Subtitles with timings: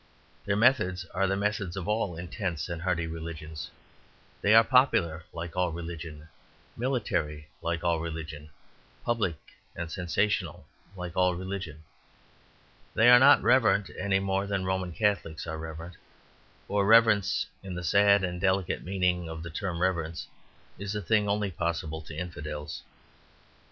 [0.45, 3.69] Their methods are the methods of all intense and hearty religions;
[4.41, 6.27] they are popular like all religion,
[6.75, 8.49] military like all religion,
[9.05, 9.35] public
[9.75, 10.65] and sensational
[10.97, 11.83] like all religion.
[12.95, 15.95] They are not reverent any more than Roman Catholics are reverent,
[16.67, 20.25] for reverence in the sad and delicate meaning of the term reverence
[20.79, 22.81] is a thing only possible to infidels.